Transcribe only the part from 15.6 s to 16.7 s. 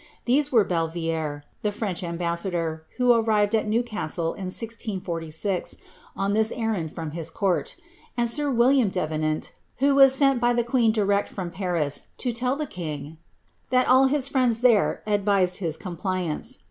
compliance."